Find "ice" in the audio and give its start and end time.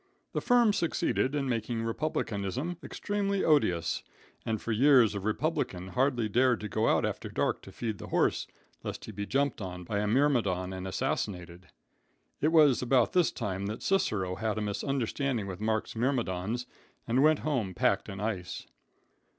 18.19-18.65